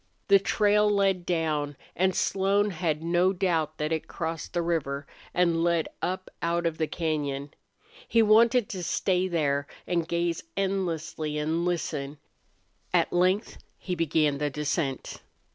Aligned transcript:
The 0.29 0.39
trail 0.39 0.89
led 0.89 1.27
down, 1.27 1.77
and 1.95 2.15
Slone 2.15 2.71
had 2.71 3.03
no 3.03 3.33
doubt 3.33 3.77
that 3.77 3.91
it 3.91 4.07
crossed 4.07 4.51
the 4.53 4.63
river 4.63 5.05
and 5.31 5.63
led 5.63 5.89
up 6.01 6.31
out 6.41 6.65
of 6.65 6.79
the 6.79 6.87
cañon. 6.87 7.51
He 8.07 8.23
wanted 8.23 8.67
to 8.69 8.81
stay 8.81 9.27
there 9.27 9.67
and 9.85 10.07
gaze 10.07 10.41
endlessly 10.57 11.37
and 11.37 11.65
listen. 11.65 12.17
At 12.91 13.13
length 13.13 13.59
he 13.77 13.93
began 13.93 14.39
the 14.39 14.49
descent. 14.49 15.21